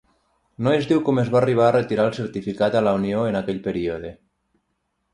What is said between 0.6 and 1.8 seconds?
No es diu com es va arribar a